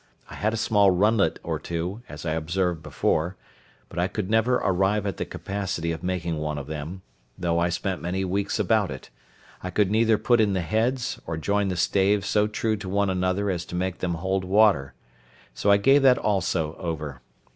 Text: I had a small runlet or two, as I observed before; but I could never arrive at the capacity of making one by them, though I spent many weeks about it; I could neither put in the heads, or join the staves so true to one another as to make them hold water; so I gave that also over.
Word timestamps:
I 0.31 0.33
had 0.33 0.51
a 0.51 0.57
small 0.57 0.89
runlet 0.89 1.37
or 1.43 1.59
two, 1.59 2.01
as 2.09 2.25
I 2.25 2.33
observed 2.33 2.81
before; 2.81 3.35
but 3.87 3.99
I 3.99 4.07
could 4.07 4.31
never 4.31 4.55
arrive 4.55 5.05
at 5.05 5.17
the 5.17 5.25
capacity 5.25 5.91
of 5.91 6.01
making 6.01 6.37
one 6.39 6.55
by 6.57 6.63
them, 6.63 7.03
though 7.37 7.59
I 7.59 7.69
spent 7.69 8.01
many 8.01 8.25
weeks 8.25 8.57
about 8.57 8.89
it; 8.89 9.11
I 9.61 9.69
could 9.69 9.91
neither 9.91 10.17
put 10.17 10.41
in 10.41 10.53
the 10.53 10.61
heads, 10.61 11.21
or 11.27 11.37
join 11.37 11.67
the 11.67 11.77
staves 11.77 12.25
so 12.25 12.47
true 12.47 12.77
to 12.77 12.89
one 12.89 13.11
another 13.11 13.51
as 13.51 13.63
to 13.65 13.75
make 13.75 13.99
them 13.99 14.15
hold 14.15 14.43
water; 14.43 14.95
so 15.53 15.69
I 15.69 15.77
gave 15.77 16.01
that 16.01 16.17
also 16.17 16.73
over. 16.77 17.21